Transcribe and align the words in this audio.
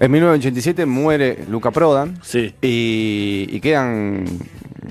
En 0.00 0.10
1987 0.12 0.86
muere 0.86 1.44
Luca 1.48 1.70
Prodan 1.72 2.18
Sí. 2.22 2.54
y, 2.62 3.48
y 3.50 3.60
quedan 3.60 4.24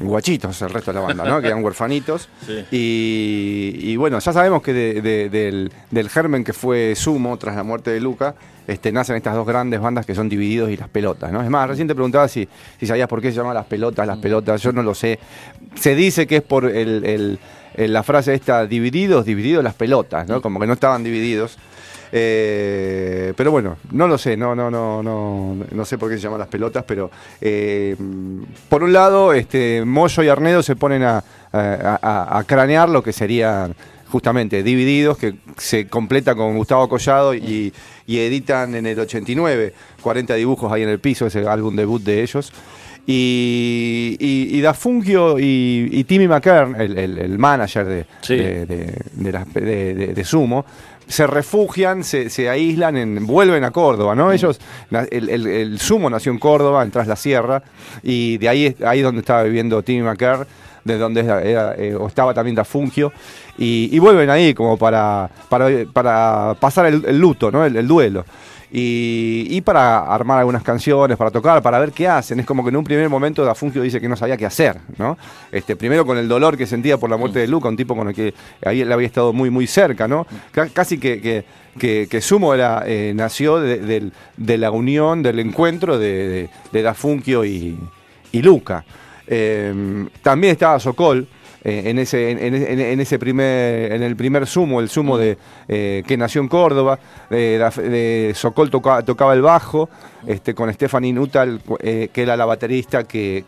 guachitos 0.01 0.61
el 0.61 0.69
resto 0.69 0.91
de 0.91 0.99
la 0.99 1.05
banda, 1.05 1.23
¿no? 1.23 1.41
Quedan 1.41 1.63
huerfanitos. 1.63 2.27
Sí. 2.45 2.65
Y, 2.71 3.91
y 3.91 3.95
bueno, 3.95 4.19
ya 4.19 4.33
sabemos 4.33 4.61
que 4.61 4.73
de- 4.73 5.01
de- 5.01 5.29
del, 5.29 5.71
del 5.91 6.09
germen 6.09 6.43
que 6.43 6.53
fue 6.53 6.93
Sumo 6.95 7.37
tras 7.37 7.55
la 7.55 7.63
muerte 7.63 7.91
de 7.91 8.01
Luca, 8.01 8.35
este, 8.67 8.91
nacen 8.91 9.15
estas 9.15 9.33
dos 9.33 9.47
grandes 9.47 9.79
bandas 9.79 10.05
que 10.05 10.13
son 10.13 10.27
Divididos 10.27 10.69
y 10.69 10.75
Las 10.77 10.89
Pelotas, 10.89 11.31
¿no? 11.31 11.41
Es 11.41 11.49
más, 11.49 11.69
recién 11.69 11.87
te 11.87 11.95
preguntaba 11.95 12.27
si, 12.27 12.47
si 12.77 12.85
sabías 12.85 13.07
por 13.07 13.21
qué 13.21 13.31
se 13.31 13.37
llama 13.37 13.53
Las 13.53 13.65
Pelotas, 13.65 14.05
Las 14.05 14.17
Pelotas, 14.17 14.61
yo 14.61 14.73
no 14.73 14.83
lo 14.83 14.93
sé. 14.93 15.19
Se 15.75 15.95
dice 15.95 16.27
que 16.27 16.37
es 16.37 16.43
por 16.43 16.65
el, 16.65 17.05
el- 17.05 17.39
el- 17.75 17.93
la 17.93 18.03
frase 18.03 18.33
esta, 18.33 18.65
divididos, 18.67 19.23
divididos 19.25 19.63
las 19.63 19.73
pelotas, 19.75 20.27
¿no? 20.27 20.41
Como 20.41 20.59
que 20.59 20.67
no 20.67 20.73
estaban 20.73 21.03
divididos. 21.03 21.57
Eh, 22.11 23.33
pero 23.35 23.51
bueno, 23.51 23.77
no 23.91 24.07
lo 24.07 24.17
sé, 24.17 24.37
no, 24.37 24.55
no, 24.55 24.69
no, 24.71 25.01
no, 25.03 25.57
no 25.71 25.85
sé 25.85 25.97
por 25.97 26.09
qué 26.09 26.15
se 26.17 26.23
llaman 26.23 26.39
las 26.39 26.47
pelotas, 26.47 26.83
pero 26.87 27.09
eh, 27.41 27.95
por 28.69 28.83
un 28.83 28.93
lado, 28.93 29.33
este, 29.33 29.83
Moyo 29.85 30.23
y 30.23 30.29
Arnedo 30.29 30.63
se 30.63 30.75
ponen 30.75 31.03
a, 31.03 31.23
a- 31.51 31.99
a- 32.01 32.37
a 32.39 32.43
cranear 32.43 32.89
lo 32.89 33.01
que 33.03 33.11
serían 33.13 33.75
justamente 34.09 34.63
divididos, 34.63 35.17
que 35.17 35.35
se 35.57 35.87
completa 35.87 36.33
con 36.33 36.55
Gustavo 36.55 36.87
Collado 36.87 37.33
y, 37.33 37.73
y 38.05 38.19
editan 38.19 38.73
en 38.75 38.85
el 38.85 38.97
89 38.99 39.73
40 40.01 40.33
dibujos 40.35 40.71
ahí 40.71 40.83
en 40.83 40.89
el 40.89 40.99
piso, 40.99 41.25
ese 41.27 41.45
álbum 41.47 41.75
debut 41.75 42.01
de 42.01 42.21
ellos. 42.23 42.53
Y, 43.09 44.17
y, 44.19 44.57
y 44.57 44.61
Da 44.61 44.73
Fungio 44.73 45.39
y, 45.39 45.89
y 45.91 46.03
Timmy 46.03 46.27
McKern, 46.27 46.75
el, 46.79 46.97
el- 46.97 47.17
el 47.17 47.37
manager 47.39 47.85
de, 47.85 48.05
Sí. 48.21 48.35
de, 48.35 48.65
de- 48.65 49.01
de 49.13 49.31
las- 49.31 49.53
de- 49.53 49.93
de- 49.95 50.13
de 50.13 50.23
Sumo, 50.25 50.65
se 51.07 51.25
refugian, 51.27 52.03
se, 52.03 52.29
se 52.29 52.49
aíslan, 52.49 52.97
en, 52.97 53.25
vuelven 53.27 53.63
a 53.63 53.71
Córdoba, 53.71 54.13
¿no? 54.15 54.31
Ellos, 54.31 54.59
na- 54.89 55.07
el, 55.09 55.29
el- 55.29 55.47
el 55.47 55.79
Sumo 55.79 56.09
nació 56.09 56.31
en 56.31 56.39
Córdoba, 56.39 56.83
en 56.83 56.91
Tras 56.91 57.07
la 57.07 57.15
Sierra, 57.15 57.63
y 58.03 58.37
de 58.37 58.49
ahí 58.49 58.65
es 58.67 58.81
ahí 58.83 59.01
donde 59.01 59.21
estaba 59.21 59.43
viviendo 59.43 59.81
Timmy 59.83 60.01
McKern, 60.03 60.45
de 60.83 60.97
donde 60.97 61.21
era, 61.21 61.41
era, 61.41 61.75
eh, 61.77 61.95
o 61.95 62.07
estaba 62.07 62.33
también 62.33 62.55
Da 62.55 62.63
Fungio, 62.63 63.11
y, 63.57 63.89
y 63.91 63.99
vuelven 63.99 64.29
ahí 64.29 64.53
como 64.53 64.77
para, 64.77 65.29
para, 65.49 65.67
para 65.91 66.55
pasar 66.59 66.85
el, 66.87 67.03
el 67.05 67.17
luto, 67.19 67.51
¿no? 67.51 67.65
El 67.65 67.87
duelo. 67.87 68.25
Y, 68.69 69.61
para 69.61 69.99
armar 69.99 70.39
algunas 70.39 70.61
canciones, 70.61 71.15
para 71.17 71.31
tocar, 71.31 71.61
para 71.61 71.79
ver 71.79 71.91
qué 71.93 72.07
hacen. 72.07 72.39
Es 72.39 72.45
como 72.45 72.63
que 72.63 72.69
en 72.69 72.75
un 72.75 72.83
primer 72.83 73.07
momento 73.09 73.45
Da 73.45 73.55
Fungio 73.55 73.81
dice 73.81 74.01
que 74.01 74.09
no 74.09 74.15
sabía 74.17 74.35
qué 74.35 74.45
hacer, 74.45 74.77
¿no? 74.97 75.17
Este, 75.51 75.75
primero 75.77 76.05
con 76.05 76.17
el 76.17 76.27
dolor 76.27 76.57
que 76.57 76.65
sentía 76.67 76.97
por 76.97 77.09
la 77.09 77.15
muerte 77.17 77.39
de 77.39 77.47
Luca, 77.47 77.69
un 77.69 77.77
tipo 77.77 77.95
con 77.95 78.09
el 78.09 78.13
que 78.13 78.33
ahí 78.65 78.81
él 78.81 78.91
había 78.91 79.07
estado 79.07 79.31
muy, 79.31 79.49
muy 79.49 79.67
cerca, 79.67 80.07
¿no? 80.07 80.27
Ca- 80.51 80.67
Casi 80.73 80.97
que, 80.97 81.21
que, 81.79 82.07
que- 82.09 82.21
Sumo 82.21 82.53
era, 82.53 82.83
eh, 82.85 83.13
nació 83.15 83.59
de, 83.59 84.11
de 84.35 84.57
la 84.57 84.71
unión, 84.71 85.23
del 85.23 85.39
encuentro 85.39 85.97
de, 85.97 86.27
de, 86.27 86.49
de 86.73 86.81
Da 86.81 86.93
Fungio 86.93 87.45
y, 87.45 87.77
y 88.33 88.41
Luca. 88.41 88.83
Eh, 89.27 90.05
también 90.21 90.51
estaba 90.53 90.79
Sokol. 90.79 91.27
Eh, 91.63 91.83
en 91.85 91.99
ese, 91.99 92.31
en, 92.31 92.99
ese 92.99 93.19
primer, 93.19 93.91
en 93.91 94.03
el 94.03 94.15
primer 94.15 94.47
sumo, 94.47 94.79
el 94.79 94.89
sumo 94.89 95.17
de, 95.17 95.37
eh, 95.67 96.03
que 96.07 96.17
nació 96.17 96.41
en 96.41 96.47
Córdoba, 96.47 96.99
de 97.29 98.31
Sokol 98.35 98.69
toca- 98.69 99.01
tocaba 99.03 99.33
el 99.33 99.41
bajo, 99.41 99.89
este, 100.25 100.53
con 100.53 100.71
Stephanie 100.73 101.13
Nuttall, 101.13 101.61
eh, 101.79 102.09
que 102.11 102.21
era 102.21 102.35
la 102.37 102.45
baterista 102.45 103.03
que, 103.03 103.43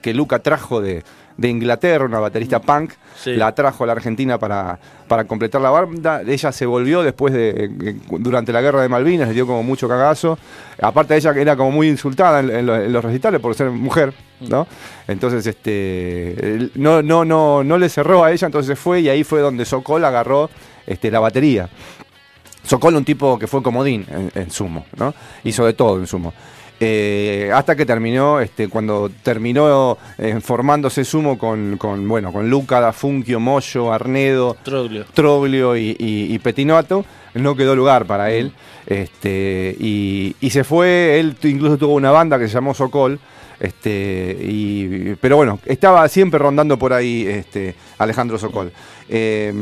que 0.00 0.14
Luca 0.14 0.38
trajo 0.38 0.80
de, 0.80 1.02
de 1.36 1.48
Inglaterra, 1.48 2.04
una 2.04 2.20
baterista 2.20 2.60
punk, 2.60 2.92
Sí. 3.16 3.34
la 3.34 3.54
trajo 3.54 3.84
a 3.84 3.86
la 3.86 3.92
Argentina 3.94 4.38
para, 4.38 4.78
para 5.08 5.24
completar 5.24 5.60
la 5.60 5.70
banda. 5.70 6.22
Ella 6.26 6.52
se 6.52 6.66
volvió 6.66 7.02
después 7.02 7.32
de, 7.32 7.70
eh, 7.82 7.96
durante 8.18 8.52
la 8.52 8.60
guerra 8.60 8.82
de 8.82 8.88
Malvinas, 8.88 9.28
le 9.28 9.34
dio 9.34 9.46
como 9.46 9.62
mucho 9.62 9.88
cagazo. 9.88 10.38
Aparte 10.80 11.14
de 11.14 11.18
ella 11.20 11.32
que 11.34 11.40
era 11.40 11.56
como 11.56 11.70
muy 11.70 11.88
insultada 11.88 12.40
en, 12.40 12.50
en 12.50 12.66
los, 12.66 12.78
en 12.80 12.92
los 12.92 13.04
recitales 13.04 13.40
por 13.40 13.54
ser 13.54 13.70
mujer, 13.70 14.12
¿no? 14.40 14.66
Entonces, 15.08 15.46
este, 15.46 16.70
no, 16.74 17.02
no, 17.02 17.24
no, 17.24 17.62
no 17.64 17.78
le 17.78 17.88
cerró 17.88 18.24
a 18.24 18.32
ella, 18.32 18.46
entonces 18.46 18.78
fue 18.78 19.00
y 19.00 19.08
ahí 19.08 19.24
fue 19.24 19.40
donde 19.40 19.64
Sokol 19.64 20.04
agarró 20.04 20.50
este, 20.86 21.10
la 21.10 21.20
batería. 21.20 21.68
Sokol 22.62 22.96
un 22.96 23.04
tipo 23.04 23.38
que 23.38 23.46
fue 23.46 23.62
comodín 23.62 24.06
en, 24.10 24.30
en 24.34 24.50
sumo, 24.50 24.86
¿no? 24.96 25.14
Hizo 25.44 25.66
de 25.66 25.74
todo 25.74 25.98
en 25.98 26.06
sumo. 26.06 26.32
Eh, 26.86 27.50
hasta 27.54 27.74
que 27.76 27.86
terminó, 27.86 28.40
este, 28.40 28.68
cuando 28.68 29.10
terminó 29.22 29.96
eh, 30.18 30.38
formándose 30.42 31.02
sumo 31.04 31.38
con, 31.38 31.78
con, 31.78 32.06
bueno, 32.06 32.30
con 32.30 32.50
Luca, 32.50 32.78
Da 32.80 32.92
Funkio, 32.92 33.40
Moyo, 33.40 33.90
Arnedo, 33.92 34.54
Troglio. 34.62 35.06
Troglio 35.14 35.76
y, 35.76 35.96
y- 35.98 36.34
y 36.34 36.38
Petinato, 36.40 37.06
no 37.34 37.56
quedó 37.56 37.74
lugar 37.74 38.04
para 38.06 38.30
él. 38.32 38.52
Este, 38.86 39.74
y, 39.80 40.36
y 40.40 40.50
se 40.50 40.62
fue, 40.62 41.18
él 41.18 41.34
incluso 41.44 41.78
tuvo 41.78 41.94
una 41.94 42.10
banda 42.10 42.38
que 42.38 42.48
se 42.48 42.54
llamó 42.54 42.74
Sokol. 42.74 43.18
Este, 43.60 44.36
y, 44.42 45.14
pero 45.20 45.36
bueno, 45.36 45.60
estaba 45.64 46.06
siempre 46.08 46.38
rondando 46.38 46.78
por 46.78 46.92
ahí 46.92 47.26
este, 47.26 47.74
Alejandro 47.98 48.36
Sokol. 48.36 48.70
Eh, 49.08 49.54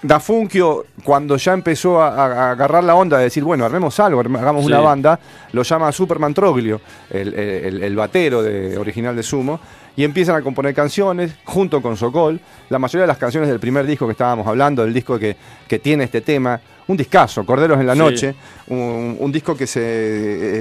Da 0.00 0.20
Funkio, 0.20 0.86
cuando 1.02 1.36
ya 1.36 1.52
empezó 1.54 2.00
a, 2.00 2.08
a 2.08 2.50
agarrar 2.52 2.84
la 2.84 2.94
onda 2.94 3.18
de 3.18 3.24
decir, 3.24 3.42
bueno, 3.42 3.64
armemos 3.64 3.98
algo, 3.98 4.20
hagamos 4.20 4.64
Sí. 4.64 4.70
una 4.70 4.80
banda, 4.80 5.18
lo 5.52 5.62
llama 5.64 5.90
Superman 5.90 6.32
Troglio, 6.34 6.80
el, 7.10 7.34
el- 7.34 7.82
el 7.82 7.96
batero 7.96 8.42
de, 8.42 8.78
original 8.78 9.16
de 9.16 9.24
Sumo, 9.24 9.58
y 9.96 10.04
empiezan 10.04 10.36
a 10.36 10.42
componer 10.42 10.72
canciones 10.72 11.32
junto 11.44 11.82
con 11.82 11.96
Sokol. 11.96 12.38
La 12.70 12.78
mayoría 12.78 13.02
de 13.02 13.06
las 13.08 13.18
canciones 13.18 13.48
del 13.48 13.58
primer 13.58 13.84
disco 13.86 14.06
que 14.06 14.12
estábamos 14.12 14.46
hablando, 14.46 14.84
del 14.84 14.94
disco 14.94 15.18
que, 15.18 15.34
que 15.66 15.80
tiene 15.80 16.04
este 16.04 16.20
tema, 16.20 16.60
un 16.86 16.96
discazo, 16.96 17.44
Corderos 17.44 17.80
en 17.80 17.86
la 17.88 17.94
Sí. 17.94 17.98
Noche, 17.98 18.34
un, 18.68 19.16
un 19.18 19.32
disco 19.32 19.56
que 19.56 19.66
se, 19.66 19.80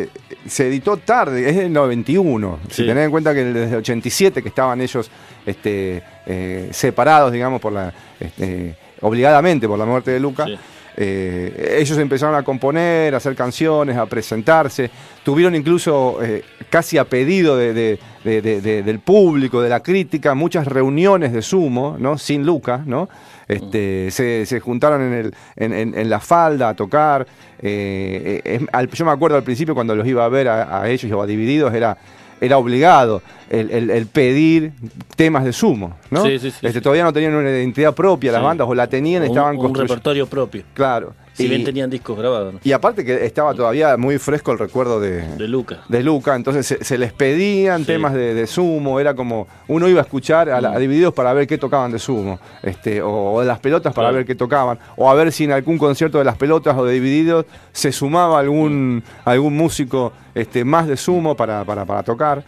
eh, 0.03 0.09
se 0.47 0.67
editó 0.67 0.97
tarde, 0.97 1.47
es 1.47 1.55
del 1.55 1.71
91. 1.71 2.57
Si 2.71 2.87
tenés 2.87 3.05
en 3.05 3.11
cuenta 3.11 3.35
que 3.35 3.43
desde 3.45 3.69
el 3.69 3.75
87 3.75 4.41
que 4.41 4.49
estaban 4.49 4.81
ellos 4.81 5.11
este, 5.45 6.01
eh, 6.25 6.69
separados, 6.71 7.31
digamos, 7.31 7.61
por 7.61 7.71
la 7.73 7.93
este, 8.19 8.75
obligadamente 9.02 9.68
por 9.68 9.78
la 9.80 9.85
muerte 9.85 10.12
de 10.12 10.19
Luca. 10.19 10.46
Sí. 10.46 10.58
eh, 11.00 11.78
ellos 11.80 11.96
empezaron 12.00 12.34
a 12.34 12.41
componer, 12.41 13.13
a 13.13 13.18
hacer 13.18 13.35
canciones, 13.35 13.96
a 13.97 14.08
presentarse. 14.08 14.90
Tuvieron 15.24 15.53
incluso, 15.53 16.18
eh, 16.24 16.44
casi 16.72 16.97
a 16.97 17.03
pedido 17.06 17.56
de- 17.56 17.72
de- 17.72 18.00
de- 18.24 18.41
de- 18.41 18.62
de- 18.62 18.81
del 18.81 18.97
público, 19.00 19.62
de 19.62 19.69
la 19.69 19.81
crítica, 19.84 20.34
muchas 20.34 20.66
reuniones 20.66 21.34
de 21.34 21.44
sumo, 21.44 21.97
¿no? 22.00 22.18
Sin 22.18 22.47
Luca, 22.47 22.81
¿no? 22.84 23.09
Este, 23.47 24.09
se, 24.09 24.47
se 24.47 24.59
juntaron 24.59 25.02
en, 25.03 25.14
el, 25.14 25.35
en, 25.56 25.74
en- 25.74 25.96
en 26.00 26.09
la 26.09 26.19
falda 26.19 26.69
a 26.69 26.74
tocar. 26.74 27.28
eh, 27.59 28.66
al- 28.72 28.90
yo 28.90 29.06
me 29.06 29.12
acuerdo 29.12 29.38
al 29.38 29.44
principio 29.44 29.75
cuando 29.75 29.96
los 29.96 30.08
iba 30.08 30.25
a 30.25 30.29
ver 30.29 30.47
a, 30.47 30.81
a 30.81 30.90
ellos 30.90 31.12
o 31.12 31.22
a 31.22 31.28
Divididos, 31.28 31.74
era, 31.75 31.96
era 32.41 32.57
obligado 32.57 33.21
el, 33.49 33.69
el- 33.71 33.89
el 33.89 34.05
pedir 34.07 34.71
temas 35.15 35.43
de 35.45 35.53
sumo, 35.53 35.95
¿no? 36.11 36.23
Sí, 36.25 36.37
sí, 36.39 36.51
sí, 36.51 36.65
Este. 36.67 36.81
Todavía 36.81 37.03
no 37.03 37.13
tenían 37.13 37.33
una 37.35 37.49
identidad 37.49 37.93
propia 37.95 38.31
las 38.31 38.41
bandas, 38.43 38.67
o 38.69 38.75
la 38.75 38.87
tenían, 38.87 39.23
Un- 39.23 39.27
estaban 39.29 39.55
un, 39.55 39.61
construyendo. 39.61 39.93
repertorio 39.93 40.27
propio. 40.27 40.63
Claro. 40.73 41.13
Si 41.37 41.45
y, 41.45 41.49
bien 41.49 41.63
tenían 41.63 41.89
discos 41.89 42.17
grabados, 42.17 42.55
¿no? 42.55 42.59
y 42.63 42.71
aparte 42.71 43.05
que 43.05 43.23
estaba 43.25 43.53
todavía 43.53 43.95
muy 43.95 44.17
fresco 44.17 44.51
el 44.51 44.57
recuerdo 44.59 44.99
de, 44.99 45.21
De 45.37 45.47
Luca. 45.47 45.81
de 45.87 46.01
Luca, 46.03 46.35
entonces 46.35 46.65
se, 46.65 46.83
se 46.83 46.97
les 46.97 47.13
pedían 47.13 47.81
Sí. 47.81 47.85
temas 47.85 48.13
de, 48.13 48.33
de 48.33 48.47
sumo, 48.47 48.99
era 48.99 49.13
como 49.13 49.47
uno 49.67 49.87
iba 49.87 50.01
a 50.01 50.03
escuchar 50.03 50.49
a, 50.49 50.59
la- 50.59 50.71
Mm. 50.71 50.75
a 50.75 50.79
Divididos 50.79 51.13
para 51.13 51.31
ver 51.33 51.45
qué 51.47 51.57
tocaban 51.57 51.91
de 51.91 51.99
sumo, 51.99 52.39
este, 52.63 53.01
o, 53.01 53.33
o 53.33 53.39
de 53.41 53.45
las 53.47 53.59
pelotas 53.59 53.93
para 53.93 54.07
Claro. 54.07 54.15
ver 54.17 54.25
qué 54.25 54.35
tocaban, 54.35 54.79
o 54.95 55.09
a 55.09 55.13
ver 55.13 55.31
si 55.31 55.43
en 55.43 55.51
algún 55.51 55.77
concierto 55.77 56.17
de 56.17 56.23
las 56.25 56.37
pelotas 56.37 56.75
o 56.77 56.83
de 56.85 56.93
Divididos 56.93 57.45
se 57.71 57.91
sumaba 57.91 58.39
algún, 58.39 59.03
algún 59.23 59.55
músico 59.55 60.13
este, 60.33 60.65
más 60.65 60.87
de 60.87 60.97
sumo 60.97 61.35
para, 61.35 61.63
para, 61.63 61.85
para 61.85 62.01
tocar. 62.03 62.43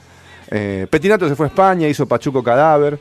Eh, 0.52 0.88
Petinato 0.90 1.30
se 1.30 1.36
fue 1.36 1.46
a 1.46 1.50
España, 1.50 1.88
hizo 1.88 2.08
Pachuco 2.08 2.42
Cadáver. 2.44 2.98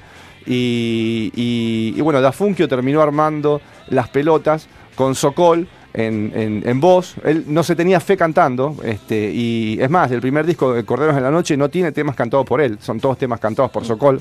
Y, 0.47 1.31
y- 1.34 1.94
y 1.97 2.00
bueno, 2.00 2.20
Da 2.20 2.32
Funkio 2.32 2.69
terminó 2.69 3.03
armando 3.03 3.60
las 3.88 4.09
pelotas 4.09 4.66
con 4.94 5.15
Sokol 5.15 5.69
en, 5.94 6.32
en- 6.34 6.62
en 6.69 6.81
voz. 6.81 7.15
Él 7.25 7.44
no 7.49 7.62
se 7.62 7.75
tenía 7.76 8.00
fe 8.00 8.16
cantando. 8.16 8.76
Este, 8.84 9.31
y 9.32 9.79
es 9.81 9.90
más, 9.90 10.11
el 10.11 10.20
primer 10.20 10.46
disco 10.46 10.73
de 10.73 10.85
Corderos 10.85 11.17
en 11.17 11.23
la 11.23 11.31
Noche 11.31 11.56
no 11.56 11.69
tiene 11.69 11.93
temas 11.93 12.14
cantados 12.17 12.46
por 12.46 12.61
él, 12.61 12.79
son 12.81 13.00
todos 13.00 13.19
temas 13.19 13.40
cantados 13.40 13.70
por 13.70 13.85
Sokol. 13.85 14.20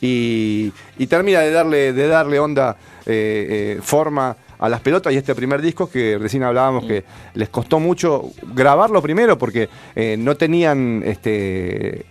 Y, 0.00 0.72
y 0.98 1.06
termina 1.06 1.40
de 1.40 1.50
darle, 1.50 1.92
de 1.92 2.08
darle 2.08 2.38
onda, 2.38 2.76
eh, 3.06 3.76
eh, 3.76 3.80
forma 3.82 4.36
a 4.58 4.68
las 4.68 4.80
pelotas 4.80 5.12
y 5.12 5.16
este 5.16 5.34
primer 5.34 5.60
disco 5.60 5.90
que 5.90 6.16
recién 6.18 6.42
hablábamos 6.42 6.84
que 6.86 7.04
les 7.34 7.48
costó 7.48 7.80
mucho 7.80 8.30
grabarlo 8.54 9.02
primero 9.02 9.36
porque 9.36 9.68
eh, 9.94 10.16
no 10.18 10.36
tenían 10.36 11.02
este 11.04 12.06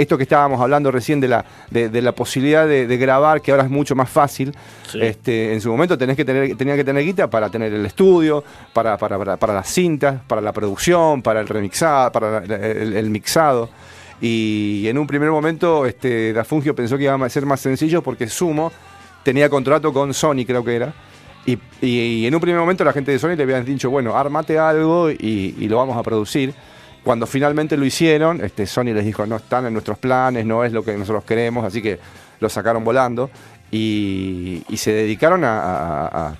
esto 0.00 0.16
que 0.16 0.22
estábamos 0.22 0.60
hablando 0.60 0.90
recién 0.90 1.20
de 1.20 1.28
la, 1.28 1.44
de, 1.70 1.88
de 1.88 2.02
la 2.02 2.12
posibilidad 2.12 2.66
de, 2.66 2.86
de 2.86 2.96
grabar, 2.96 3.42
que 3.42 3.50
ahora 3.50 3.64
es 3.64 3.70
mucho 3.70 3.94
más 3.94 4.08
fácil. 4.08 4.54
Sí. 4.90 5.00
Este, 5.02 5.52
en 5.52 5.60
su 5.60 5.70
momento 5.70 5.98
tenés 5.98 6.16
que 6.16 6.24
tener, 6.24 6.56
tenía 6.56 6.76
que 6.76 6.84
tener 6.84 7.04
guita 7.04 7.28
para 7.28 7.50
tener 7.50 7.72
el 7.72 7.84
estudio, 7.84 8.42
para, 8.72 8.96
para, 8.96 9.18
para, 9.18 9.36
para 9.36 9.54
las 9.54 9.68
cintas, 9.68 10.20
para 10.26 10.40
la 10.40 10.52
producción, 10.52 11.20
para 11.20 11.40
el 11.40 11.48
remixado, 11.48 12.12
para 12.12 12.40
la- 12.40 12.56
el, 12.56 12.94
el 12.94 13.10
mixado. 13.10 13.68
Y 14.20 14.84
en 14.88 14.98
un 14.98 15.06
primer 15.06 15.30
momento 15.30 15.86
este, 15.86 16.32
Da 16.32 16.44
Fungio 16.44 16.74
pensó 16.74 16.96
que 16.96 17.04
iba 17.04 17.14
a 17.14 17.28
ser 17.28 17.46
más 17.46 17.60
sencillo 17.60 18.02
porque 18.02 18.28
Sumo 18.28 18.72
tenía 19.22 19.48
contrato 19.48 19.92
con 19.92 20.14
Sony, 20.14 20.44
creo 20.46 20.64
que 20.64 20.76
era. 20.76 20.92
Y, 21.80 22.26
en 22.26 22.34
un 22.34 22.40
primer 22.40 22.60
momento 22.60 22.84
la 22.84 22.92
gente 22.92 23.10
de 23.10 23.18
Sony 23.18 23.34
le 23.34 23.42
habían 23.42 23.64
dicho, 23.64 23.88
bueno, 23.88 24.14
armate 24.16 24.58
algo 24.58 25.10
y, 25.10 25.66
lo 25.68 25.76
vamos 25.76 25.96
a 25.96 26.02
producir. 26.02 26.52
Cuando 27.04 27.26
finalmente 27.26 27.76
lo 27.76 27.84
hicieron, 27.84 28.44
este, 28.44 28.66
Sony 28.66 28.92
les 28.94 29.04
dijo, 29.04 29.26
no 29.26 29.36
están 29.36 29.66
en 29.66 29.72
nuestros 29.72 29.98
planes, 29.98 30.44
no 30.44 30.64
es 30.64 30.72
lo 30.72 30.84
que 30.84 30.96
nosotros 30.96 31.24
queremos, 31.24 31.64
así 31.64 31.80
que 31.80 31.98
lo 32.40 32.48
sacaron 32.48 32.84
volando 32.84 33.30
y, 33.70 34.62
se 34.76 34.92
dedicaron 34.92 35.42
a, 35.44 36.34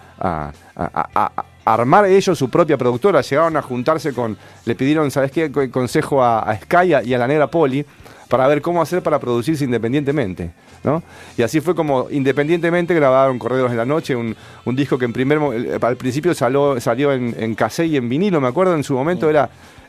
armar 1.65 2.07
ellos 2.07 2.39
su 2.39 2.49
propia 2.49 2.77
productora. 2.77 3.21
Llegaron 3.21 3.57
a 3.57 3.63
juntarse 3.63 4.13
con, 4.13 4.37
le 4.65 4.75
pidieron, 4.75 5.11
¿sabes 5.11 5.31
qué? 5.31 5.51
Consejo 5.71 6.23
a, 6.23 6.57
Sky 6.63 6.95
y 7.05 7.15
a 7.15 7.19
la 7.19 7.27
Negra 7.27 7.47
Poli 7.49 7.85
para 8.29 8.47
ver 8.47 8.61
cómo 8.61 8.83
hacer 8.83 9.03
para 9.03 9.19
producirse 9.19 9.65
independientemente. 9.65 10.51
¿no? 10.85 11.03
Y 11.37 11.43
así 11.43 11.61
fue 11.61 11.75
como 11.75 12.09
independientemente 12.11 12.95
grabaron 12.95 13.39
Correos 13.39 13.71
de 13.71 13.77
la 13.77 13.85
Noche, 13.85 14.15
un, 14.15 14.37
disco 14.67 14.99
que 14.99 15.07
en 15.07 15.13
primer, 15.13 15.39
al 15.81 15.97
principio 15.97 16.35
salió, 16.35 16.81
salió 16.81 17.13
en, 17.13 17.35
en 17.39 17.55
cassette 17.55 17.89
y 17.89 17.97
en 17.97 18.09
vinilo, 18.09 18.41
me 18.41 18.49
acuerdo, 18.49 18.75
en 18.75 18.85
su 18.85 18.95
momento 18.95 19.29
era 19.29 19.49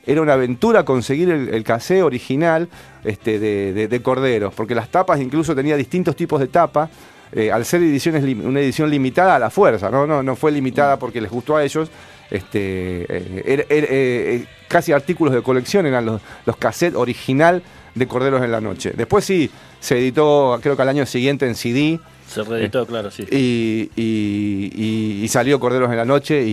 era 0.09 0.21
una 0.23 0.33
aventura 0.33 0.83
conseguir 0.83 1.29
el, 1.29 1.49
el 1.49 2.03
original 2.03 2.67
este, 3.03 3.37
de, 3.39 4.01
Corderos, 4.01 4.53
porque 4.55 4.73
las 4.73 4.89
tapas 4.89 5.21
incluso 5.21 5.55
tenía 5.55 5.77
distintos 5.77 6.15
tipos 6.15 6.39
de 6.39 6.47
tapa. 6.47 6.89
Eh, 7.31 7.51
al 7.51 7.63
ser 7.63 7.83
ediciones, 7.83 8.23
una 8.23 8.59
edición 8.59 8.89
limitada 8.89 9.35
a 9.35 9.39
la 9.39 9.51
fuerza, 9.51 9.91
¿no? 9.91 10.07
No, 10.07 10.23
no 10.23 10.35
fue 10.35 10.51
limitada 10.51 10.95
mm. 10.95 10.99
porque 10.99 11.21
les 11.21 11.29
gustó 11.29 11.57
a 11.57 11.63
ellos. 11.63 11.91
Este, 12.31 13.05
eh, 13.07 13.65
eh, 13.69 14.45
casi 14.67 14.93
artículos 14.93 15.35
de 15.35 15.43
colección 15.43 15.85
eran 15.85 16.05
los, 16.05 16.21
los 16.47 16.57
cassettes 16.57 16.97
original 16.97 17.61
de 17.93 18.07
Corderos 18.07 18.43
en 18.43 18.51
la 18.51 18.61
Noche. 18.61 18.93
Después 18.95 19.25
sí, 19.25 19.51
se 19.79 19.99
editó 19.99 20.57
creo 20.59 20.75
que 20.75 20.81
al 20.81 20.89
año 20.89 21.05
siguiente 21.05 21.45
en 21.45 21.53
CD. 21.53 21.99
Se 22.27 22.43
reeditó, 22.43 22.87
claro, 22.87 23.11
sí. 23.11 23.27
Y, 23.31 23.91
y, 23.95 25.23
y, 25.23 25.27
salió 25.27 25.59
Corderos 25.59 25.91
en 25.91 25.97
la 25.97 26.05
Noche 26.05 26.43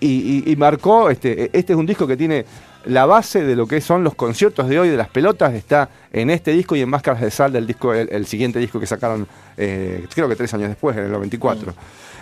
y, 0.00 0.50
y, 0.50 0.56
marcó, 0.56 1.10
este, 1.10 1.50
este 1.52 1.72
es 1.72 1.78
un 1.78 1.86
disco 1.86 2.06
que 2.06 2.16
tiene 2.16 2.44
la 2.86 3.04
base 3.04 3.42
de 3.42 3.56
lo 3.56 3.66
que 3.66 3.80
son 3.80 4.04
los 4.04 4.14
conciertos 4.14 4.68
de 4.68 4.78
hoy 4.78 4.88
de 4.88 4.96
las 4.96 5.08
pelotas, 5.08 5.52
está 5.54 5.90
en 6.12 6.30
este 6.30 6.52
disco 6.52 6.76
y 6.76 6.82
en 6.82 6.88
Máscaras 6.88 7.20
de 7.20 7.30
Sal 7.30 7.52
del 7.52 7.66
disco, 7.66 7.92
el, 7.92 8.26
siguiente 8.26 8.58
disco 8.58 8.78
que 8.78 8.86
sacaron, 8.86 9.26
eh, 9.56 10.06
creo 10.14 10.28
que 10.28 10.36
tres 10.36 10.54
años 10.54 10.68
después, 10.68 10.96
en 10.96 11.04
el 11.04 11.12
94. 11.12 11.72
Mm. 11.72 11.74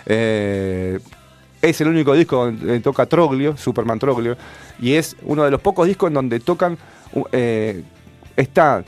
Eh, 0.07 0.99
es 1.61 1.81
el 1.81 1.87
único 1.87 2.13
disco 2.13 2.45
donde 2.45 2.79
toca 2.79 3.05
Troglio, 3.05 3.55
Superman 3.57 3.99
Troglio, 3.99 4.37
y 4.79 4.93
es 4.93 5.15
uno 5.23 5.43
de 5.43 5.51
los 5.51 5.61
pocos 5.61 5.87
discos 5.87 6.07
en 6.07 6.15
donde 6.15 6.39
tocan, 6.39 6.77
eh, 7.31 7.83
está 8.35 8.83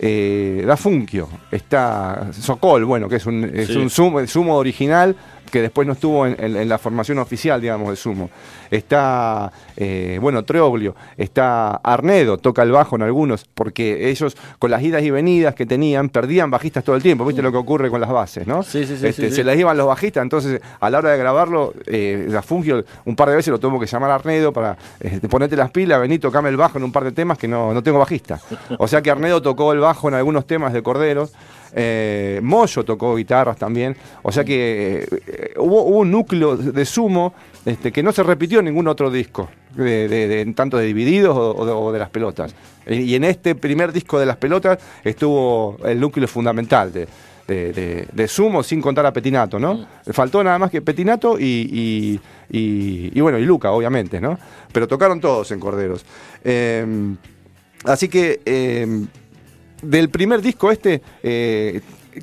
Da 0.00 0.76
Funkio, 0.78 1.28
está 1.50 2.30
Sokol, 2.32 2.86
bueno, 2.86 3.08
que 3.08 3.16
es 3.16 3.26
un, 3.26 3.44
es 3.44 3.68
un 3.76 3.90
sumo 3.90 4.56
original, 4.56 5.14
que 5.50 5.62
después 5.62 5.86
no 5.86 5.94
estuvo 5.94 6.26
en, 6.26 6.68
la 6.68 6.78
formación 6.78 7.18
oficial, 7.18 7.60
digamos, 7.60 7.90
de 7.90 7.96
Sumo. 7.96 8.30
Está, 8.70 9.50
eh, 9.76 10.18
bueno, 10.20 10.44
Treoglio, 10.44 10.94
está 11.16 11.76
Arnedo, 11.76 12.38
toca 12.38 12.62
el 12.62 12.70
bajo 12.70 12.96
en 12.96 13.02
algunos, 13.02 13.44
porque 13.54 14.10
ellos, 14.10 14.36
con 14.58 14.70
las 14.70 14.82
idas 14.82 15.02
y 15.02 15.10
venidas 15.10 15.54
que 15.54 15.66
tenían, 15.66 16.08
perdían 16.08 16.50
bajistas 16.50 16.84
todo 16.84 16.96
el 16.96 17.02
tiempo, 17.02 17.24
¿viste 17.24 17.42
lo 17.42 17.50
que 17.50 17.58
ocurre 17.58 17.90
con 17.90 18.00
las 18.00 18.10
bases, 18.10 18.46
no? 18.46 18.62
Sí, 18.62 18.86
sí, 18.86 18.96
sí. 18.96 19.06
Este, 19.06 19.30
se 19.30 19.44
les 19.44 19.58
iban 19.58 19.76
los 19.76 19.86
bajistas, 19.86 20.22
entonces 20.22 20.60
a 20.78 20.90
la 20.90 20.98
hora 20.98 21.10
de 21.10 21.18
grabarlo, 21.18 21.74
eh, 21.86 22.26
la 22.28 22.42
Fungio 22.42 22.84
un 23.04 23.16
par 23.16 23.30
de 23.30 23.36
veces 23.36 23.50
lo 23.50 23.58
tuvo 23.58 23.80
que 23.80 23.86
llamar 23.86 24.10
a 24.10 24.14
Arnedo 24.16 24.52
para 24.52 24.76
este, 25.00 25.28
ponerte 25.28 25.56
las 25.56 25.70
pilas, 25.70 26.00
vení, 26.00 26.18
tocame 26.18 26.48
el 26.48 26.56
bajo 26.56 26.78
en 26.78 26.84
un 26.84 26.92
par 26.92 27.04
de 27.04 27.12
temas 27.12 27.38
que 27.38 27.48
no, 27.48 27.74
no 27.74 27.82
tengo 27.82 27.98
bajista. 27.98 28.40
O 28.78 28.86
sea 28.86 29.02
que 29.02 29.10
Arnedo 29.10 29.42
tocó 29.42 29.72
el 29.72 29.80
bajo 29.80 30.08
en 30.08 30.14
algunos 30.14 30.46
temas 30.46 30.72
de 30.72 30.82
Corderos. 30.82 31.32
Eh, 31.72 32.40
Moyo 32.42 32.84
tocó 32.84 33.14
guitarras 33.14 33.56
también, 33.56 33.96
o 34.22 34.32
sea 34.32 34.44
que 34.44 35.06
eh, 35.08 35.39
hubo, 35.56 35.84
un 35.84 36.10
núcleo 36.10 36.56
de 36.56 36.84
sumo 36.84 37.34
este, 37.64 37.92
que 37.92 38.02
no 38.02 38.12
se 38.12 38.22
repitió 38.22 38.60
en 38.60 38.66
ningún 38.66 38.88
otro 38.88 39.10
disco, 39.10 39.48
de, 39.74 40.52
tanto 40.56 40.76
de 40.76 40.86
Divididos 40.86 41.36
o, 41.36 41.92
de, 41.92 41.98
las 41.98 42.10
pelotas. 42.10 42.54
Y 42.86 43.14
en 43.14 43.24
este 43.24 43.54
primer 43.54 43.92
disco 43.92 44.18
de 44.18 44.26
las 44.26 44.36
pelotas 44.36 44.78
estuvo 45.04 45.78
el 45.84 46.00
núcleo 46.00 46.26
fundamental 46.26 46.92
de, 46.92 48.28
Sumo, 48.28 48.62
sin 48.62 48.80
contar 48.80 49.06
a 49.06 49.12
Petinato, 49.12 49.58
¿no? 49.58 49.74
Mm. 49.74 50.12
Faltó 50.12 50.42
nada 50.44 50.58
más 50.58 50.70
que 50.70 50.82
Petinato 50.82 51.36
y, 51.38 52.20
bueno, 53.16 53.38
y 53.38 53.44
Luca, 53.44 53.72
obviamente, 53.72 54.20
¿no? 54.20 54.38
Pero 54.72 54.86
tocaron 54.86 55.20
todos 55.20 55.50
en 55.50 55.60
Corderos. 55.60 56.04
Eh, 56.44 56.86
así 57.84 58.08
que 58.08 58.40
del 59.82 60.10
primer 60.10 60.42
disco 60.42 60.70
este, 60.70 61.02
eh, 61.22 61.80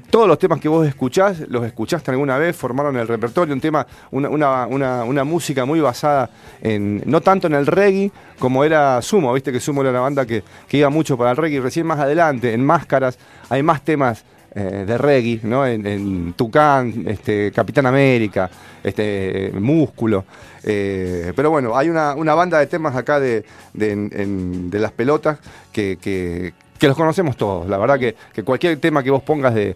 todos 0.09 0.27
los 0.27 0.37
temas 0.39 0.59
que 0.59 0.67
vos 0.67 0.87
escuchás, 0.87 1.39
los 1.47 1.65
escuchaste 1.65 2.11
alguna 2.11 2.37
vez, 2.37 2.55
formaron 2.55 2.97
el 2.97 3.07
repertorio, 3.07 3.53
un 3.53 3.61
tema, 3.61 3.85
una, 4.11 5.23
música 5.23 5.65
muy 5.65 5.79
basada 5.79 6.29
en, 6.61 7.01
no 7.05 7.21
tanto 7.21 7.47
en 7.47 7.53
el 7.53 7.65
reggae 7.65 8.11
como 8.39 8.63
era 8.63 9.01
Sumo, 9.01 9.33
viste 9.33 9.51
que 9.51 9.59
Sumo 9.59 9.81
era 9.81 9.91
una 9.91 10.01
banda 10.01 10.25
que, 10.25 10.43
iba 10.71 10.89
mucho 10.89 11.17
para 11.17 11.31
el 11.31 11.37
reggae, 11.37 11.59
recién 11.59 11.85
más 11.87 11.99
adelante, 11.99 12.53
en 12.53 12.65
Máscaras, 12.65 13.17
hay 13.49 13.63
más 13.63 13.83
temas 13.83 14.23
eh, 14.55 14.85
de 14.87 14.97
reggae, 14.97 15.39
¿no? 15.43 15.65
En, 15.65 16.33
Tucán, 16.33 17.05
este, 17.07 17.51
Capitán 17.51 17.85
América, 17.85 18.49
este, 18.83 19.51
Músculo. 19.53 20.25
Eh, 20.63 21.31
pero 21.35 21.49
bueno, 21.49 21.77
hay 21.77 21.89
una, 21.89 22.13
banda 22.13 22.59
de 22.59 22.67
temas 22.67 22.95
acá 22.95 23.19
de, 23.19 23.45
de, 23.73 24.79
las 24.79 24.91
pelotas 24.91 25.39
que 25.71 25.97
que 26.01 26.53
los 26.85 26.95
conocemos 26.95 27.35
todos. 27.35 27.67
La 27.67 27.77
verdad 27.77 27.97
que, 27.99 28.43
cualquier 28.43 28.79
tema 28.79 29.01
que 29.01 29.09
vos 29.09 29.23
pongas 29.23 29.55
de, 29.55 29.75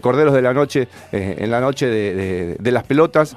Corderos 0.00 0.32
de 0.32 0.40
la 0.42 0.54
Noche, 0.54 0.88
eh, 1.12 1.36
en 1.38 1.50
la 1.50 1.60
noche 1.60 1.86
de, 1.86 2.72
las 2.72 2.84
pelotas, 2.84 3.36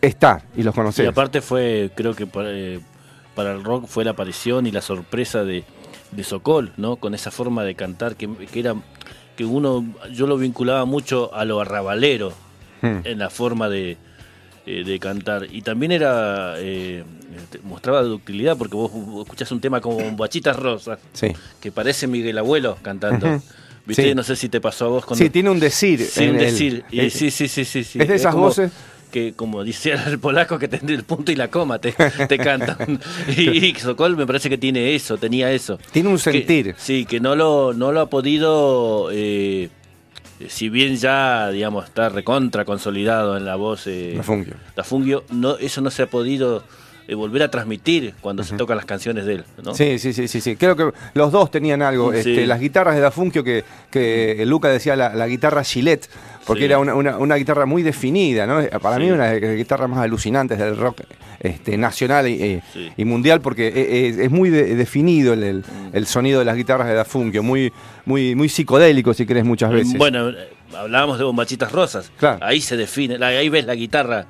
está 0.00 0.42
y 0.56 0.62
los 0.62 0.74
conocemos. 0.74 1.06
Y 1.06 1.10
aparte 1.10 1.40
fue, 1.40 1.90
creo 1.94 2.14
que 2.14 2.28
eh, 2.44 2.80
para, 3.34 3.52
el 3.52 3.64
rock 3.64 3.86
fue 3.86 4.04
la 4.04 4.10
aparición 4.10 4.66
y 4.66 4.70
la 4.70 4.82
sorpresa 4.82 5.44
de, 5.44 5.64
de 6.10 6.24
Sokol, 6.24 6.72
¿no? 6.76 6.96
Con 6.96 7.14
esa 7.14 7.30
forma 7.30 7.64
de 7.64 7.74
cantar 7.74 8.16
que, 8.16 8.28
era 8.54 8.74
que 9.36 9.44
uno, 9.44 9.86
yo 10.12 10.26
lo 10.26 10.36
vinculaba 10.36 10.84
mucho 10.84 11.34
a 11.34 11.44
lo 11.44 11.60
arrabalero 11.60 12.32
hmm. 12.82 13.00
en 13.04 13.18
la 13.18 13.30
forma 13.30 13.68
de, 13.68 13.96
eh, 14.70 14.84
de 14.84 14.98
cantar. 14.98 15.46
Y 15.50 15.62
también 15.62 15.92
era 15.92 16.54
eh, 16.58 17.04
mostraba 17.64 18.02
ductilidad 18.02 18.56
porque 18.56 18.76
vos 18.76 18.90
escuchás 19.22 19.50
un 19.52 19.60
tema 19.60 19.80
como 19.80 20.16
Bachitas 20.16 20.56
Rosas, 20.56 20.98
que 21.60 21.72
parece 21.72 22.06
Miguel 22.06 22.38
Abuelo 22.38 22.78
cantando. 22.82 23.42
¿Viste? 23.86 24.14
No 24.14 24.22
sé 24.22 24.36
si 24.36 24.48
te 24.48 24.60
pasó 24.60 24.84
a 24.86 24.88
vos 24.88 25.04
con 25.04 25.16
Sí, 25.16 25.30
tiene 25.30 25.50
un 25.50 25.58
decir. 25.58 26.00
Sí, 26.04 26.28
un 26.28 26.38
decir. 26.38 26.84
sí, 27.10 27.30
sí, 27.30 27.48
sí, 27.48 27.64
sí, 27.64 27.80
Es 27.98 28.08
de 28.08 28.14
esas 28.14 28.34
voces 28.34 28.70
que 29.10 29.32
como 29.34 29.64
dice 29.64 29.92
el 30.06 30.18
polaco 30.18 30.58
que 30.58 30.68
tendría 30.68 30.96
el 30.96 31.04
punto 31.04 31.32
y 31.32 31.36
la 31.36 31.48
coma 31.48 31.80
te, 31.80 31.92
te 32.28 32.38
cantan 32.38 33.00
y, 33.36 33.74
Sokol 33.74 34.16
me 34.16 34.24
parece 34.24 34.48
que 34.48 34.56
tiene 34.56 34.94
eso 34.94 35.18
tenía 35.18 35.50
eso 35.50 35.80
tiene 35.90 36.08
un 36.10 36.18
sentir 36.20 36.76
sí 36.78 37.04
que 37.06 37.18
no 37.18 37.34
lo 37.34 37.74
no 37.74 37.90
lo 37.90 38.02
ha 38.02 38.08
podido 38.08 39.08
eh, 39.10 39.68
si 40.48 40.68
bien 40.68 40.96
ya, 40.96 41.50
digamos, 41.50 41.84
está 41.86 42.08
recontra 42.08 42.64
consolidado 42.64 43.36
en 43.36 43.44
la 43.44 43.56
voz 43.56 43.86
eh, 43.86 44.20
da 44.76 44.84
Fungio, 44.84 45.24
no, 45.30 45.56
eso 45.58 45.80
no 45.80 45.90
se 45.90 46.02
ha 46.02 46.06
podido 46.06 46.64
eh, 47.08 47.14
volver 47.14 47.42
a 47.42 47.50
transmitir 47.50 48.14
cuando 48.20 48.44
se 48.44 48.56
tocan 48.56 48.76
las 48.76 48.86
canciones 48.86 49.26
de 49.26 49.34
él. 49.34 49.44
¿no? 49.64 49.74
Sí, 49.74 49.98
sí, 49.98 50.12
sí, 50.12 50.28
sí, 50.28 50.40
sí. 50.40 50.54
Creo 50.54 50.76
que 50.76 50.92
los 51.14 51.32
dos 51.32 51.50
tenían 51.50 51.82
algo. 51.82 52.12
Este, 52.12 52.46
las 52.46 52.60
guitarras 52.60 52.94
de 52.94 53.00
Da 53.00 53.10
Fungio, 53.10 53.42
que, 53.42 53.64
que 53.90 54.44
Luca 54.46 54.68
decía 54.68 54.94
la, 54.94 55.26
guitarra 55.26 55.64
Gillette, 55.64 56.08
porque 56.46 56.64
era 56.64 56.78
una, 56.78 57.36
guitarra 57.36 57.66
muy 57.66 57.82
definida, 57.82 58.46
¿no? 58.46 58.62
Para 58.80 58.98
mí 58.98 59.10
una 59.10 59.28
de 59.28 59.40
las 59.40 59.56
guitarras 59.56 59.88
más 59.88 60.00
alucinantes 60.00 60.58
del 60.58 60.76
rock 60.76 61.02
este, 61.40 61.76
nacional 61.76 62.28
y, 62.28 62.62
mundial, 63.04 63.40
porque 63.40 63.68
e, 63.68 64.06
e, 64.06 64.24
es, 64.24 64.30
muy 64.30 64.50
definido 64.50 65.36
mm. 65.36 65.90
el, 65.92 66.06
sonido 66.06 66.38
de 66.40 66.44
las 66.44 66.56
guitarras 66.56 66.88
de 66.88 66.94
Da 66.94 67.04
Fungio, 67.04 67.42
muy, 67.42 67.72
muy, 68.04 68.34
muy 68.34 68.48
psicodélico, 68.48 69.14
si 69.14 69.26
querés, 69.26 69.44
muchas 69.44 69.70
veces. 69.70 69.96
Bueno, 69.96 70.32
hablábamos 70.76 71.18
de 71.18 71.24
bombachitas 71.24 71.72
rosas. 71.72 72.10
Ahí 72.40 72.60
se 72.60 72.76
define, 72.76 73.22
ahí 73.24 73.48
ves 73.48 73.66
la 73.66 73.74
guitarra, 73.74 74.26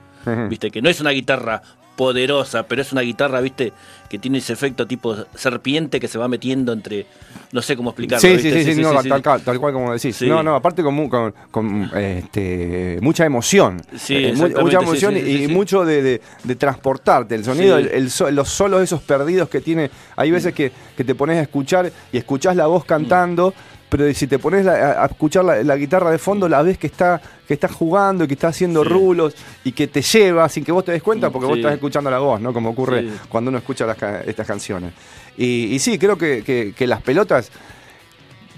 viste, 0.49 0.71
que 0.71 0.83
no 0.83 0.89
es 0.89 1.01
una 1.01 1.11
guitarra 1.11 1.63
poderosa, 2.01 2.63
pero 2.63 2.81
es 2.81 2.93
una 2.93 3.03
guitarra, 3.03 3.43
viste, 3.43 3.75
que 4.09 4.19
tiene 4.19 4.39
ese 4.39 4.55
efecto 4.55 4.87
tipo 4.87 5.15
serpiente 5.35 6.01
que 6.01 6.09
se 6.09 6.17
va 6.17 6.29
metiendo 6.29 6.73
entre, 6.73 7.05
no 7.53 7.61
sé 7.61 7.77
cómo 7.77 7.91
explicarlo. 7.91 8.27
Sí, 8.27 8.39
sí, 8.39 8.75
sí, 8.75 8.83
tal, 9.23 9.61
cual 9.61 9.75
como 9.75 9.93
decís. 9.93 10.23
No, 10.23 10.43
no, 10.43 10.55
aparte 10.55 10.83
con, 10.83 11.35
con, 11.51 11.91
este, 11.95 12.97
mucha 13.03 13.27
emoción. 13.27 13.83
Sí, 13.99 14.15
eh, 14.17 14.33
mucha 14.35 14.79
emoción 14.79 15.15
y, 15.15 15.47
mucho 15.49 15.85
de, 15.85 16.23
transportarte. 16.57 17.35
El 17.35 17.45
sonido, 17.45 17.77
el, 17.77 18.11
los 18.31 18.49
solos 18.49 18.81
esos 18.81 19.03
perdidos 19.03 19.51
que 19.51 19.61
tiene. 19.61 19.91
Hay 20.17 20.31
veces 20.31 20.55
que, 20.55 20.73
que 20.97 21.05
te 21.05 21.15
pones 21.15 21.37
a 21.37 21.43
escuchar 21.43 21.93
y 22.11 22.17
escuchás 22.17 22.57
la 22.57 22.67
voz 22.67 22.87
cantando 22.87 23.53
pero 23.91 24.15
si 24.15 24.29
te 24.29 24.39
pones 24.39 24.67
a, 24.67 25.05
escuchar 25.05 25.45
la, 25.45 25.77
guitarra 25.77 26.13
de 26.13 26.19
fondo, 26.19 26.49
la 26.49 26.63
ves 26.63 26.79
que 26.79 26.87
está, 26.87 27.21
que 27.47 27.55
está 27.55 27.69
jugando 27.69 28.25
y 28.25 28.29
que 28.29 28.35
está 28.35 28.49
haciendo 28.49 28.85
rulos 28.85 29.35
y 29.65 29.73
que 29.73 29.89
te 29.89 30.01
lleva 30.01 30.49
sin 30.49 30.65
que 30.65 30.71
vos 30.71 30.85
te 30.85 30.93
des 30.93 31.03
cuenta 31.03 31.31
porque 31.31 31.47
vos 31.47 31.57
estás 31.59 31.75
escuchando 31.75 32.09
la 32.09 32.21
voz, 32.21 32.41
¿no? 32.41 32.53
Como 32.53 32.71
ocurre 32.71 33.05
cuando 33.29 33.49
uno 33.49 33.59
escucha 33.59 33.87
estas 34.25 34.47
canciones. 34.47 34.93
Y, 35.37 35.77
sí, 35.81 35.99
creo 35.99 36.17
que, 36.17 36.75
las 36.87 37.03
pelotas 37.03 37.51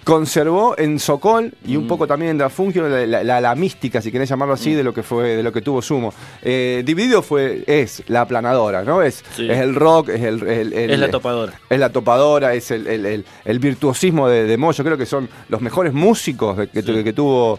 conservó 0.04 0.74
en 0.78 0.98
Sokol 0.98 1.52
y 1.66 1.76
un 1.76 1.84
Mm. 1.84 1.88
poco 1.88 2.06
también 2.06 2.32
en 2.32 2.38
Dafungio 2.38 2.88
la, 2.88 3.06
la- 3.06 3.22
la- 3.24 3.40
la 3.40 3.54
mística, 3.54 4.00
si 4.02 4.10
querés 4.10 4.28
llamarlo 4.28 4.54
así, 4.54 4.72
de 4.74 4.82
lo 4.82 4.92
que 4.92 5.02
fue, 5.02 5.36
de 5.36 5.42
lo 5.42 5.52
que 5.52 5.62
tuvo 5.62 5.80
Sumo. 5.82 6.12
Eh, 6.42 6.82
Dividido 6.84 7.22
fue, 7.22 7.62
es 7.66 8.02
la 8.08 8.22
aplanadora, 8.22 8.82
¿no? 8.82 9.02
Es, 9.02 9.24
Sí. 9.36 9.48
es 9.50 9.58
el 9.58 9.74
rock, 9.74 10.08
es 10.10 10.22
el, 10.22 10.42
el- 10.46 10.72
el- 10.72 10.90
Es 10.90 10.98
la 10.98 11.10
topadora. 11.10 11.52
es 11.70 11.78
la 11.78 11.90
topadora, 11.90 12.54
es 12.54 12.70
el, 12.70 12.86
el- 12.86 13.24
virtuosismo 13.60 14.28
de, 14.28 14.44
de 14.44 14.56
Moyo. 14.56 14.82
Creo 14.82 14.98
que 14.98 15.06
son 15.06 15.28
los 15.48 15.60
mejores 15.60 15.92
músicos 15.92 16.56
de- 16.56 16.68
que, 16.68 16.82
Sí. 16.82 17.04
que 17.04 17.12
tuvo 17.12 17.58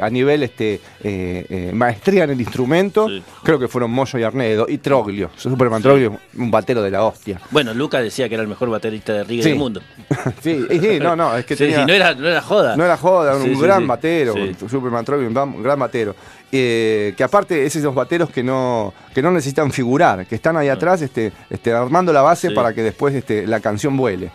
a 0.00 0.10
nivel 0.10 0.42
este 0.42 0.80
eh, 1.02 1.46
eh, 1.48 1.70
maestría 1.72 2.24
en 2.24 2.30
el 2.30 2.40
instrumento. 2.40 3.08
Sí. 3.08 3.22
Creo 3.42 3.58
que 3.58 3.68
fueron 3.68 3.90
Moyo 3.90 4.18
y 4.18 4.22
Arnedo. 4.22 4.66
Y 4.68 4.78
Troglio. 4.78 5.30
Superman 5.36 5.78
Sí. 5.80 5.84
Troglio, 5.84 6.18
un 6.36 6.50
batero 6.50 6.82
de 6.82 6.90
la 6.90 7.04
hostia. 7.04 7.40
Bueno, 7.50 7.72
Lucas 7.74 8.02
decía 8.02 8.28
que 8.28 8.34
era 8.34 8.42
el 8.42 8.48
mejor 8.48 8.68
baterista 8.70 9.12
de 9.12 9.24
reggae 9.24 9.42
Sí. 9.42 9.48
del 9.50 9.58
mundo. 9.58 9.80
sí, 10.42 10.66
sí, 10.70 10.98
no, 11.00 11.16
no, 11.16 11.36
es 11.36 11.44
que 11.46 11.56
tenía- 11.56 11.86
no, 11.86 11.92
era, 11.92 12.14
no 12.14 12.28
era 12.28 12.42
joda. 12.42 12.76
No 12.76 12.84
era 12.84 12.96
joda, 12.96 13.36
un 13.36 13.60
gran 13.60 13.86
batero. 13.86 14.34
Superman 14.68 15.04
Troy, 15.04 15.24
un 15.24 15.32
gran, 15.34 15.48
un 15.48 15.62
gran 15.62 15.78
batero. 15.78 16.14
Eh, 16.52 17.14
que 17.16 17.22
aparte 17.22 17.64
es 17.64 17.76
esos 17.76 17.94
bateros 17.94 18.28
que 18.30 18.42
no, 18.42 18.92
que 19.14 19.22
no 19.22 19.30
necesitan 19.30 19.70
figurar, 19.70 20.26
que 20.26 20.34
están 20.34 20.56
ahí 20.56 20.68
atrás 20.68 21.00
este, 21.00 21.30
este, 21.48 21.72
armando 21.72 22.12
la 22.12 22.22
base 22.22 22.48
Sí. 22.48 22.54
para 22.54 22.72
que 22.72 22.82
después 22.82 23.14
este, 23.14 23.46
la 23.46 23.60
canción 23.60 23.96
vuele. 23.96 24.30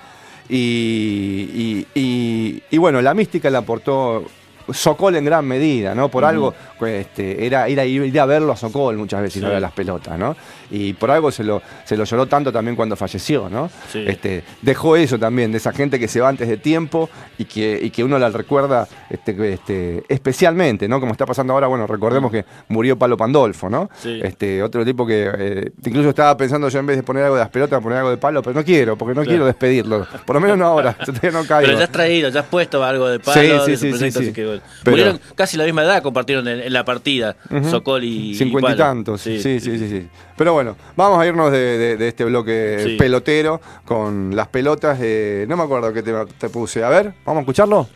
Y, 0.48 1.50
y- 1.54 1.88
y- 2.00 2.64
y 2.70 2.78
bueno, 2.78 3.02
la 3.02 3.14
mística 3.14 3.50
la 3.50 3.60
aportó 3.60 4.24
Sokol 4.72 5.16
en 5.16 5.26
gran 5.26 5.46
medida, 5.46 5.94
¿no? 5.96 6.10
Por 6.10 6.26
algo 6.26 6.54
este, 6.86 7.46
era 7.46 7.68
ir 7.70 7.80
a, 7.80 7.86
ir 7.86 8.20
a 8.20 8.26
verlo 8.26 8.52
a 8.54 8.58
Sokol 8.58 8.98
muchas 8.98 9.22
veces 9.22 9.38
y 9.38 9.40
no 9.42 9.48
Sí. 9.48 9.54
ver 9.54 9.62
las 9.62 9.72
pelotas, 9.72 10.18
¿no? 10.18 10.36
Y 10.72 10.94
por 10.94 11.12
algo 11.12 11.32
se 11.32 11.44
lo, 11.44 11.62
se 11.84 11.96
lo 11.96 12.04
lloró 12.04 12.26
tanto 12.26 12.52
también 12.52 12.76
cuando 12.76 12.96
falleció, 12.96 13.50
¿no? 13.50 13.70
Sí. 13.92 14.04
Este, 14.08 14.44
dejó 14.62 14.96
eso 14.96 15.20
también, 15.20 15.52
de 15.52 15.58
esa 15.58 15.72
gente 15.72 16.00
que 16.00 16.08
se 16.08 16.20
va 16.22 16.30
antes 16.30 16.48
de 16.48 16.58
tiempo 16.58 17.10
y 17.38 17.46
que, 17.46 17.80
y 17.82 17.90
que 17.92 18.04
uno 18.04 18.18
la 18.18 18.30
recuerda 18.30 18.88
este, 19.10 19.54
este, 19.54 20.04
especialmente, 20.10 20.88
¿no? 20.88 21.00
Como 21.00 21.12
está 21.12 21.26
pasando 21.26 21.54
ahora, 21.54 21.68
bueno, 21.68 21.86
recordemos 21.88 22.32
que 22.32 22.46
murió 22.70 22.98
Palo 22.98 23.16
Pandolfo, 23.18 23.70
¿no? 23.70 23.90
Sí. 24.02 24.20
Este, 24.24 24.64
otro 24.64 24.84
tipo 24.84 25.06
que 25.06 25.30
eh, 25.38 25.72
incluso 25.86 26.10
estaba 26.10 26.36
pensando 26.36 26.68
yo 26.70 26.80
en 26.80 26.86
vez 26.88 26.98
de 26.98 27.04
poner 27.04 27.24
algo 27.24 27.36
de 27.36 27.42
las 27.42 27.50
pelotas, 27.50 27.82
poner 27.82 28.00
algo 28.00 28.10
de 28.10 28.18
palo, 28.18 28.42
pero 28.42 28.56
no 28.56 28.64
quiero, 28.66 28.98
porque 28.98 29.12
no 29.14 29.22
Claro. 29.22 29.30
quiero 29.30 29.46
despedirlo. 29.46 30.08
Por 30.26 30.36
lo 30.36 30.40
menos 30.42 30.58
no 30.58 30.66
ahora, 30.66 30.96
yo 31.00 31.06
todavía 31.14 31.32
no 31.32 31.46
caigo. 31.48 31.68
Pero 31.68 31.78
ya 31.78 31.86
has 31.86 31.92
traído, 31.92 32.30
ya 32.30 32.40
has 32.42 32.46
puesto 32.48 32.84
algo 32.84 33.08
de 33.08 33.20
palo 33.20 33.42
Sí, 33.66 33.72
de 33.72 33.78
sí, 33.78 33.92
su 33.92 33.98
sí, 33.98 34.12
sí, 34.12 34.26
sí. 34.26 34.34
que. 34.34 34.55
Pero- 34.84 34.98
Murieron 34.98 35.20
casi 35.36 35.58
la 35.58 35.66
misma 35.66 35.84
edad, 35.84 36.02
compartieron 36.04 36.48
en, 36.48 36.60
en 36.62 36.74
la 36.74 36.84
partida. 36.86 37.36
Sokol 37.70 38.04
y, 38.04 38.36
Cincuenta 38.36 38.72
y 38.72 38.78
tantos, 38.78 39.22
sí, 39.22 39.40
sí, 39.42 39.60
sí, 39.60 39.78
sí, 39.78 40.08
Pero 40.38 40.54
bueno, 40.54 40.76
vamos 40.96 41.20
a 41.20 41.26
irnos 41.26 41.52
de, 41.52 41.78
de- 41.78 41.98
de 41.98 42.08
este 42.08 42.24
bloque 42.26 42.96
pelotero 42.98 43.62
con 43.86 44.36
las 44.36 44.48
pelotas. 44.48 44.98
eh, 45.02 45.46
no 45.48 45.58
me 45.58 45.64
acuerdo 45.64 45.92
qué 45.94 46.04
tema 46.04 46.26
te 46.26 46.50
puse. 46.50 46.84
A 46.84 46.90
ver, 46.90 47.14
vamos 47.26 47.40
a 47.40 47.42
escucharlo. 47.42 47.88